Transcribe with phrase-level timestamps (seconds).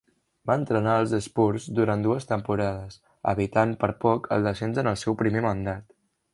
[0.51, 2.97] Va entrenar als Spurs durant dues temporades,
[3.35, 5.91] evitant per poc el descens en el seu primer mandat.